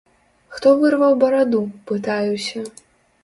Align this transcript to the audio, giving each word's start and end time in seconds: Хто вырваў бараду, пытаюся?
Хто 0.53 0.71
вырваў 0.83 1.13
бараду, 1.25 1.61
пытаюся? 1.91 2.59